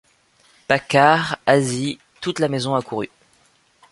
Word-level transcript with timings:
Paccard, 0.67 1.37
Asie, 1.45 1.99
toute 2.21 2.39
la 2.39 2.47
maison 2.47 2.73
accourut. 2.73 3.11